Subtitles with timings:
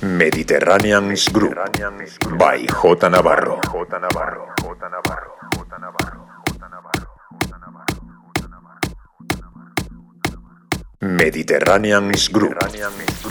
[0.00, 1.58] Mediterraneans Group
[2.38, 3.58] by J Navarro.
[3.66, 4.54] J Navarro.
[4.62, 5.34] J Navarro.
[5.50, 6.22] J Navarro.
[11.02, 12.54] Mediterraneans Group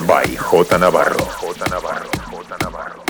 [0.05, 1.23] by J Navarro.
[1.39, 2.11] J Navarro.
[2.11, 3.06] J Navarro.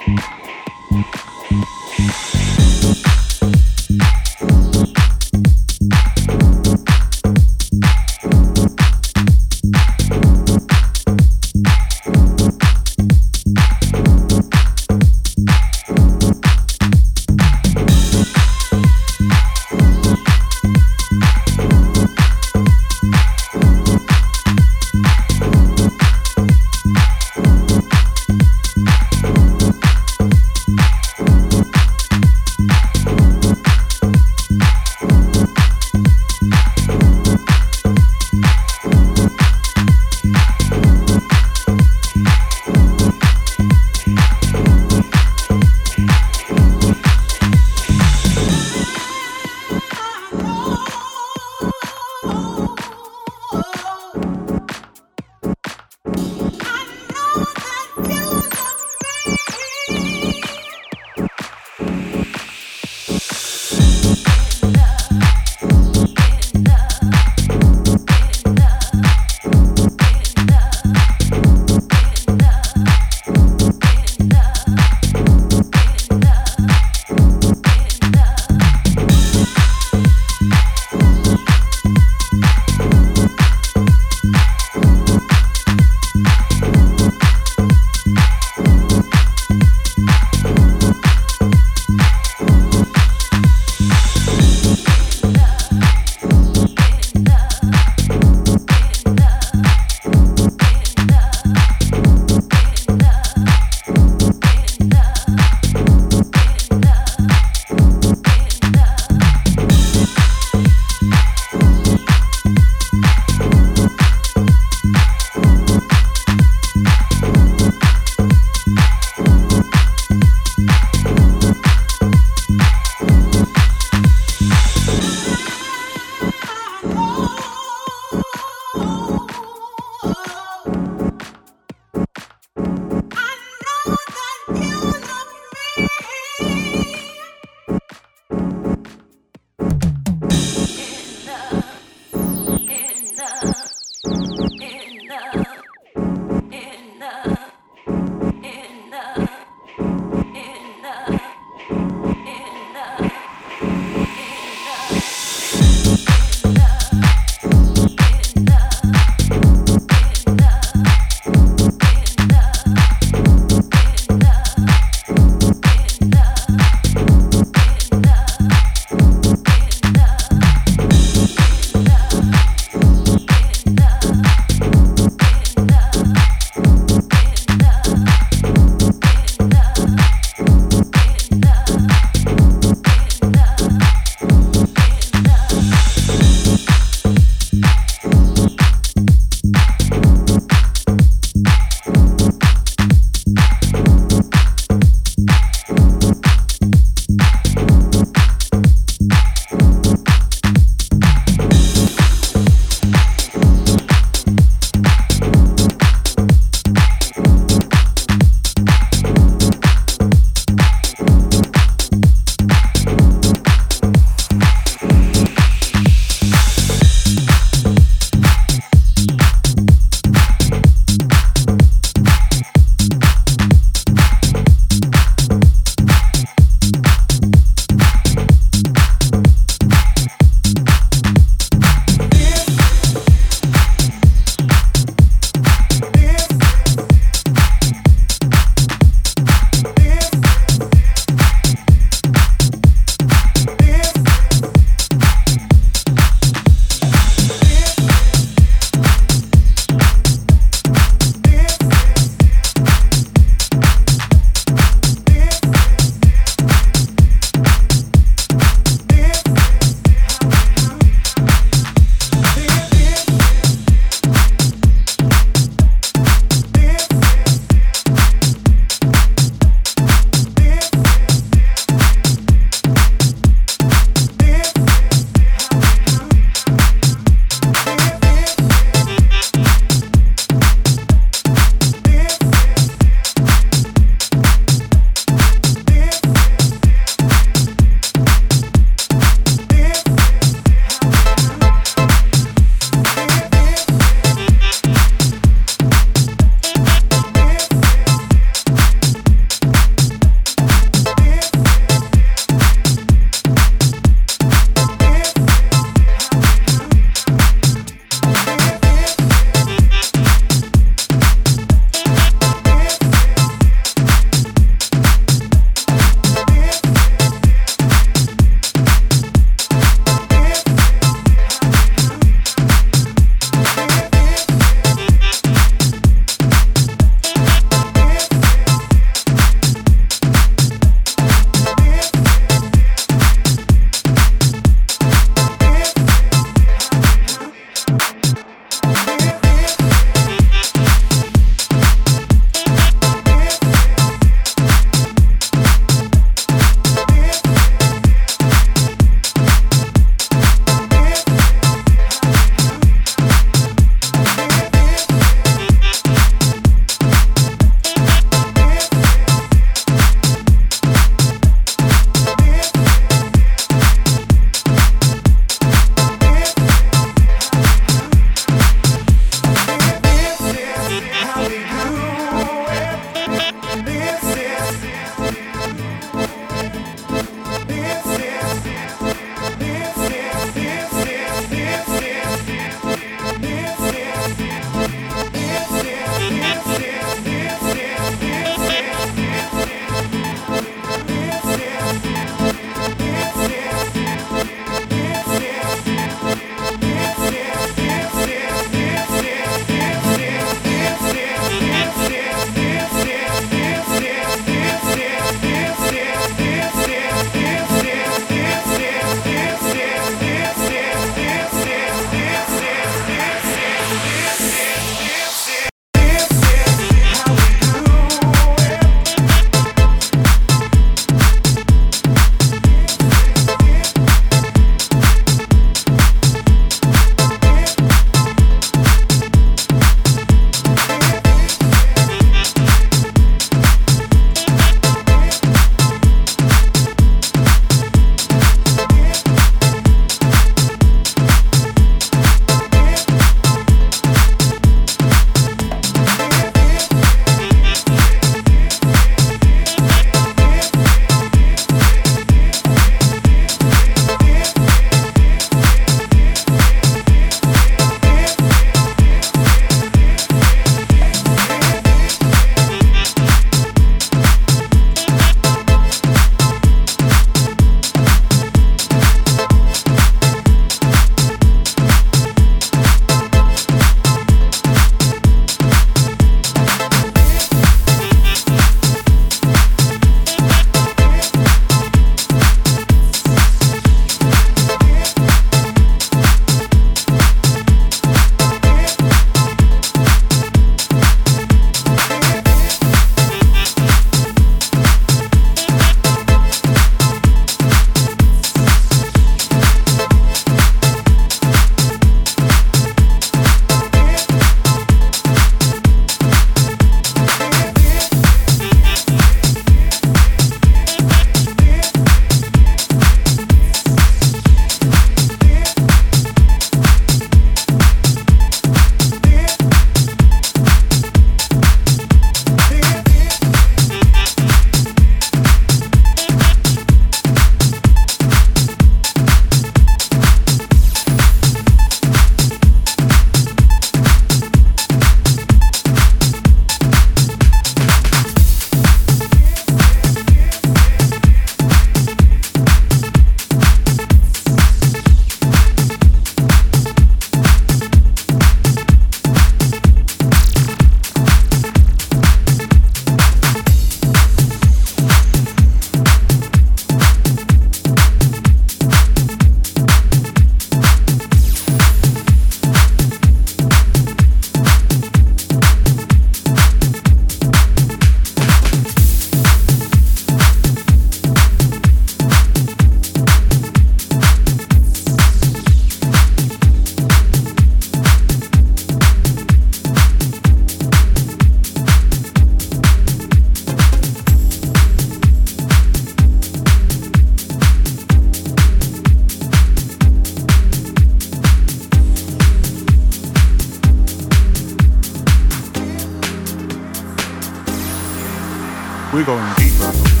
[598.93, 600.00] We're going deeper.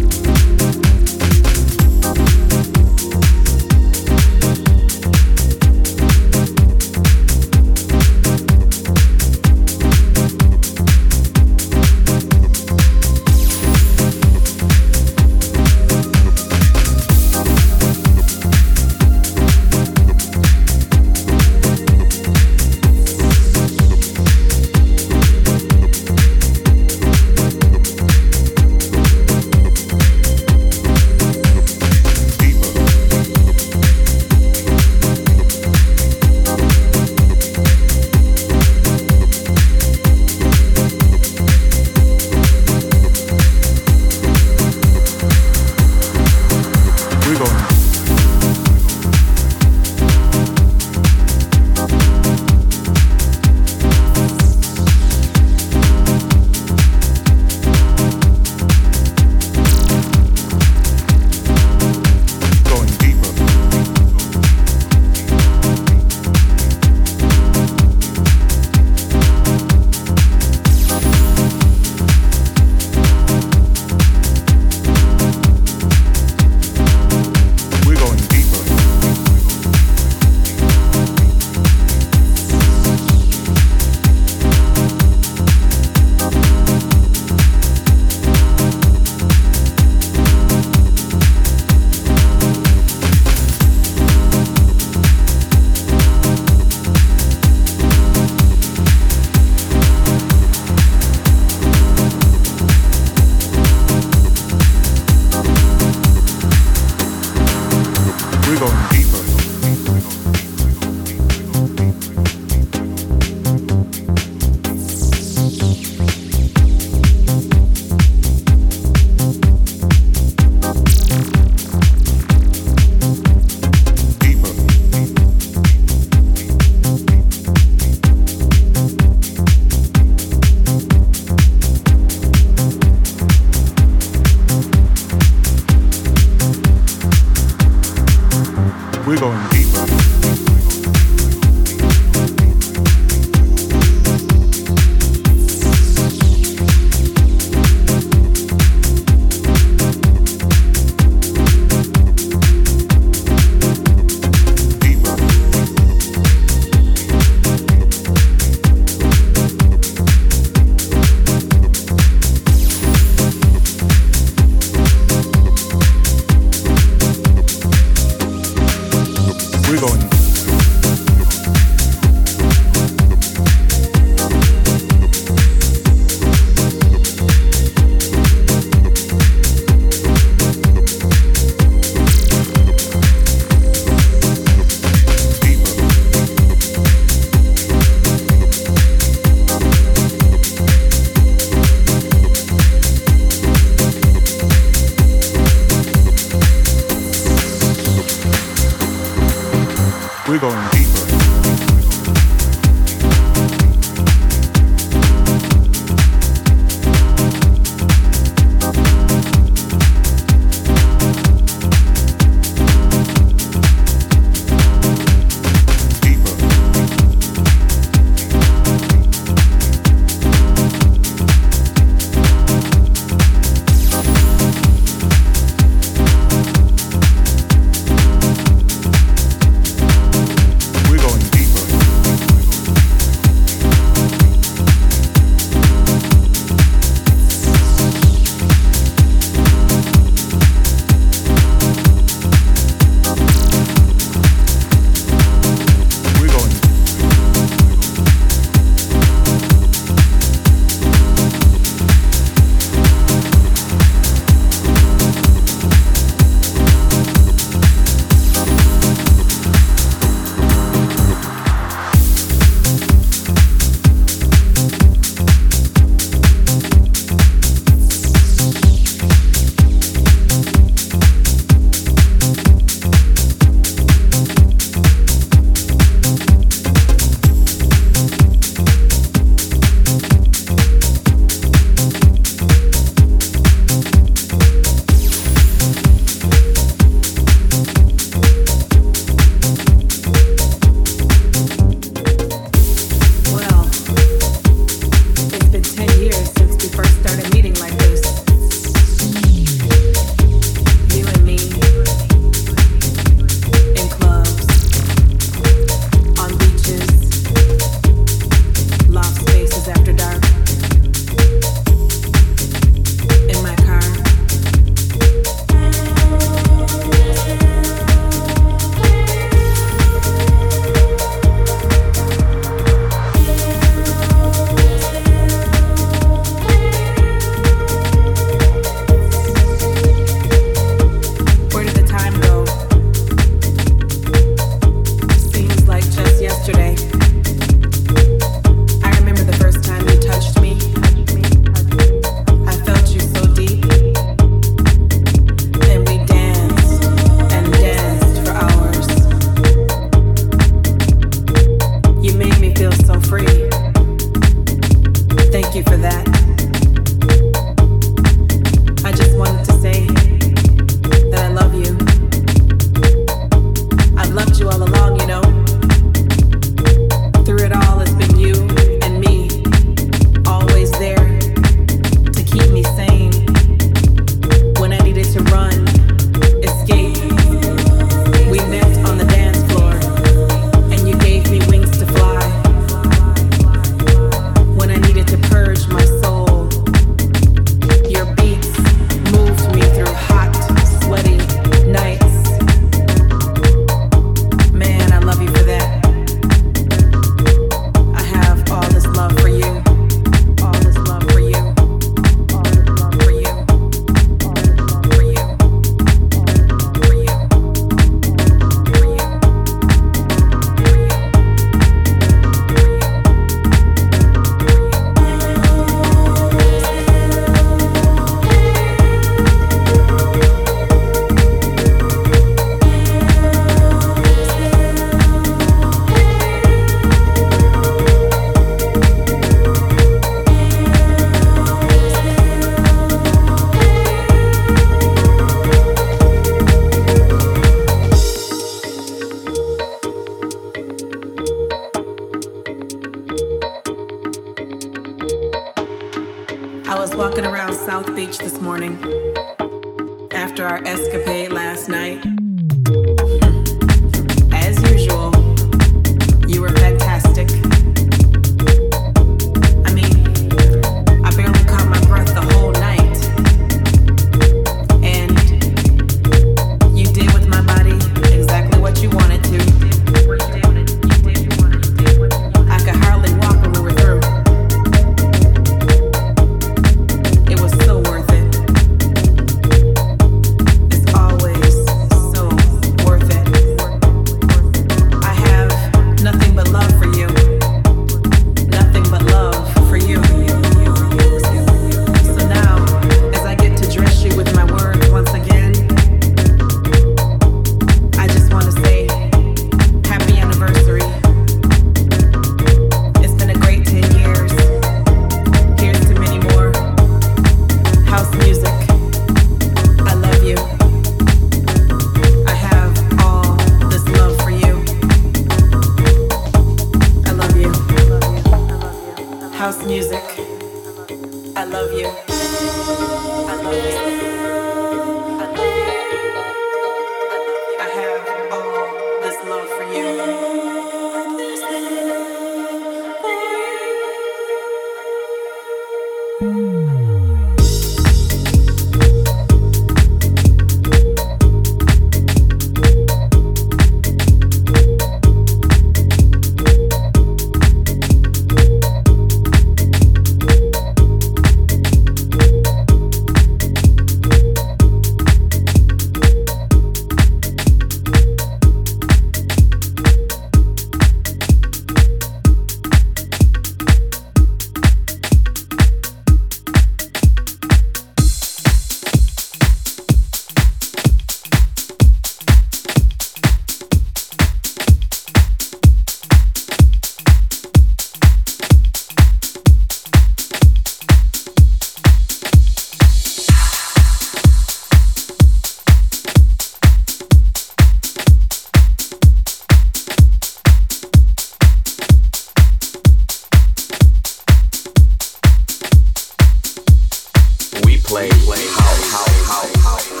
[597.91, 600.00] play, play, how, how, how, how.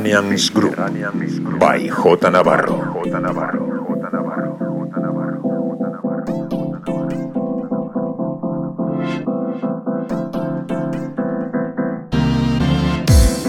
[0.00, 2.30] Mediterranean Grooves by J.
[2.30, 3.02] Navarro.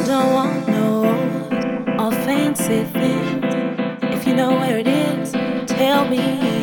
[0.05, 3.55] Don't want no fancy things.
[4.03, 5.31] If you know where it is,
[5.67, 6.54] tell me.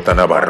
[0.00, 0.49] J.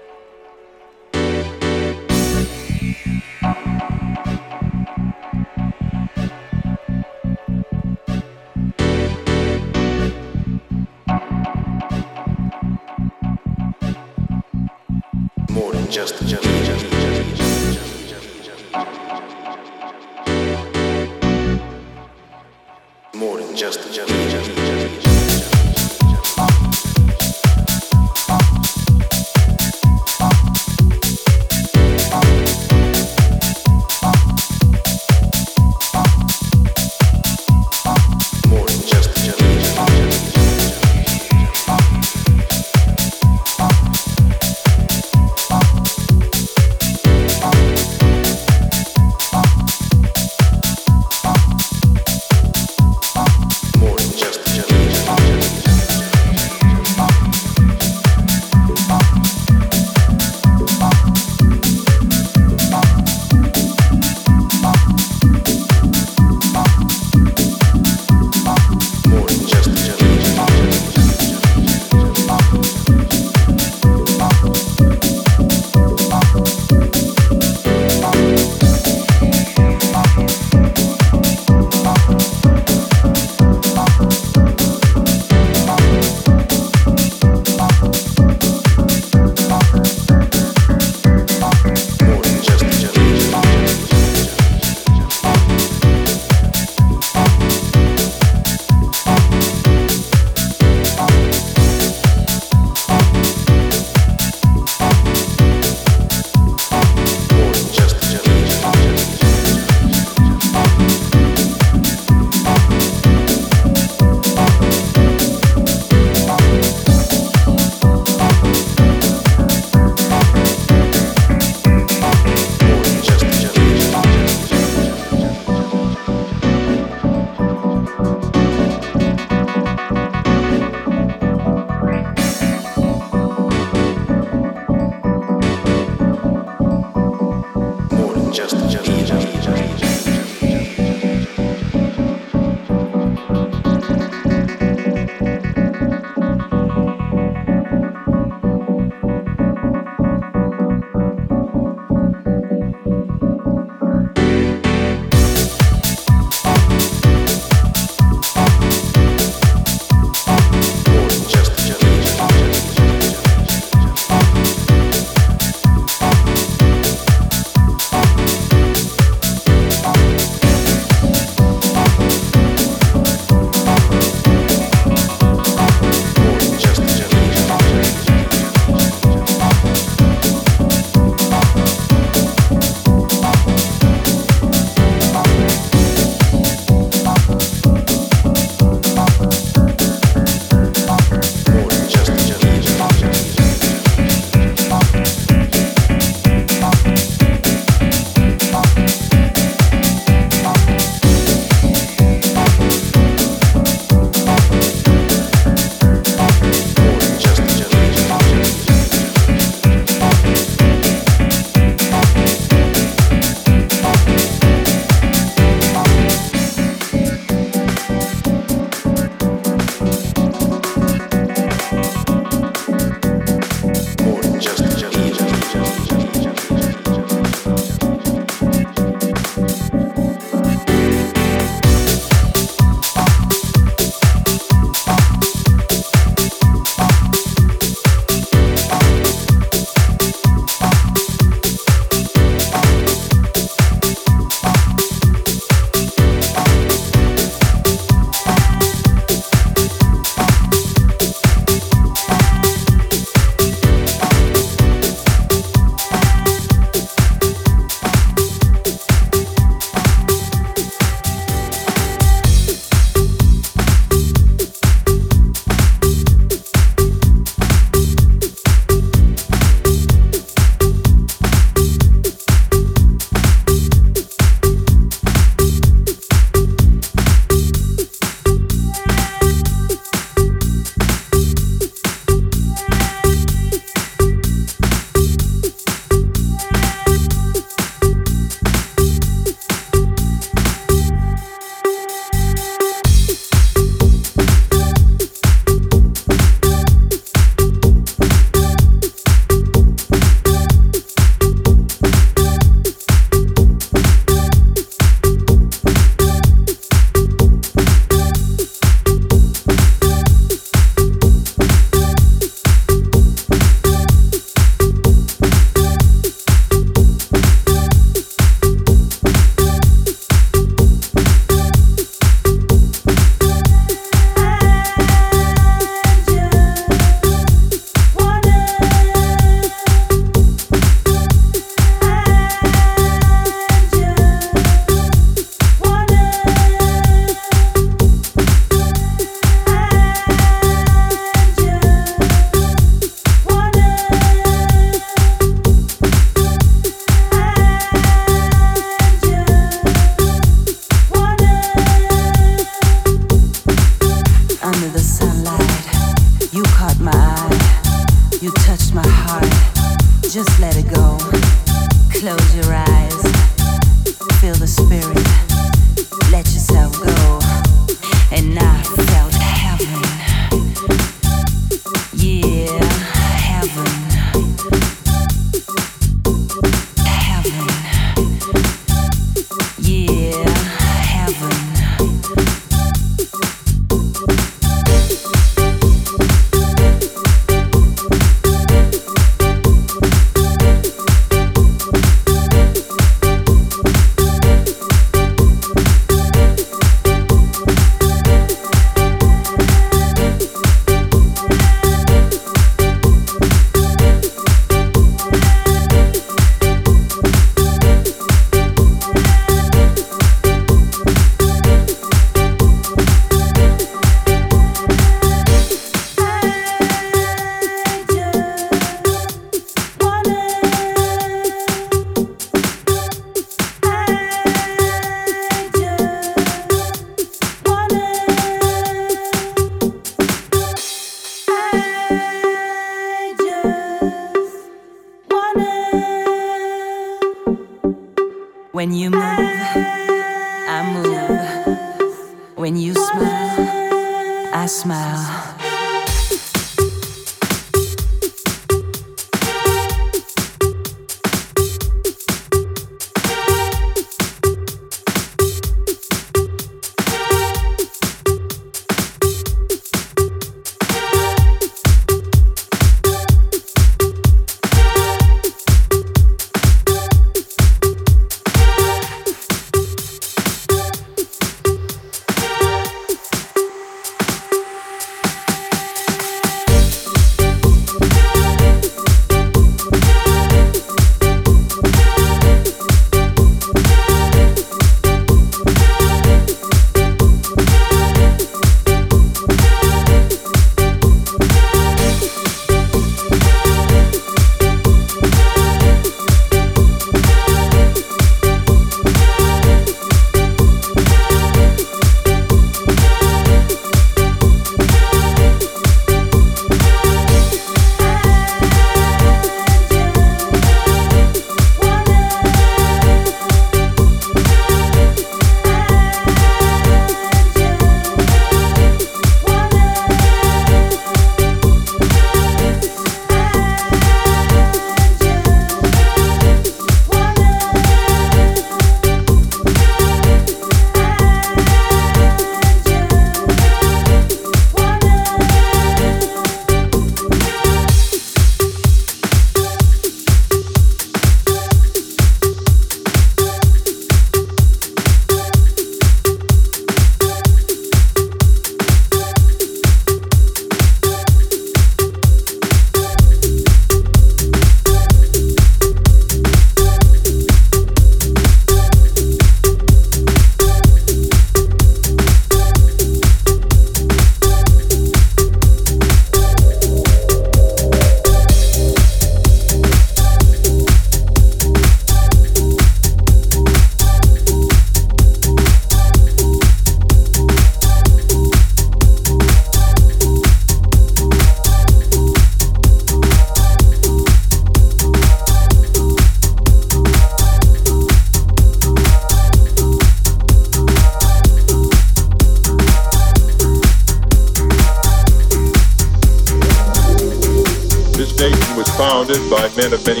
[599.71, 600.00] nation was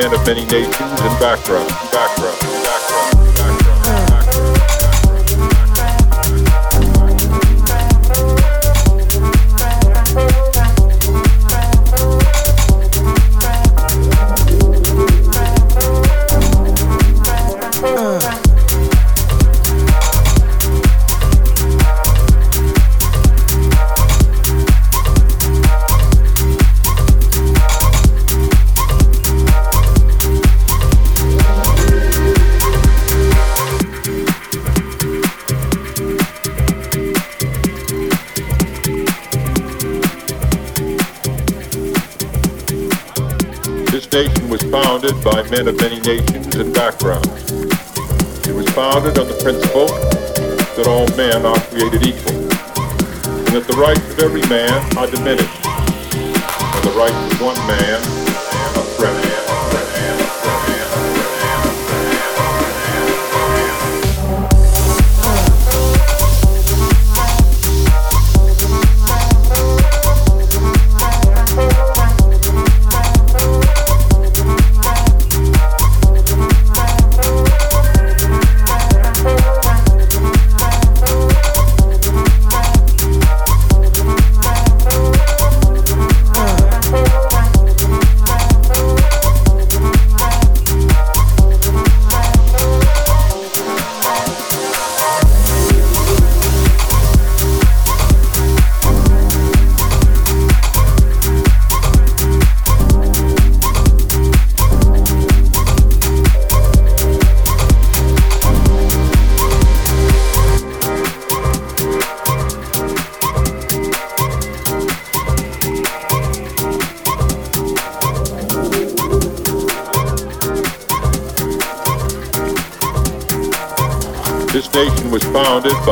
[0.00, 1.89] men of many nations and backgrounds.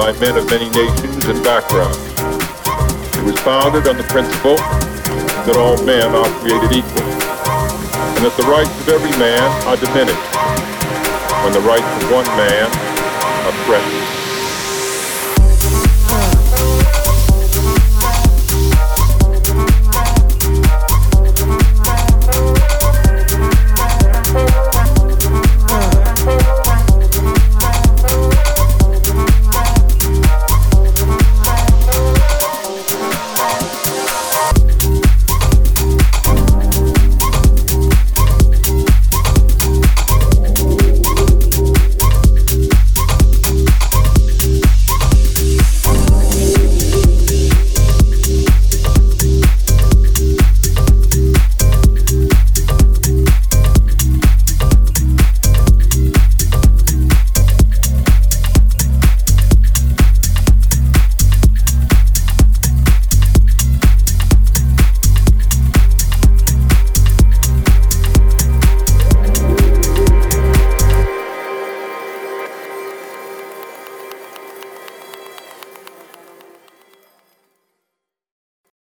[0.09, 1.99] By men of many nations and backgrounds.
[3.19, 8.49] It was founded on the principle that all men are created equal, and that the
[8.49, 10.33] rights of every man are diminished
[11.45, 12.73] when the rights of one man
[13.45, 14.08] are threatened.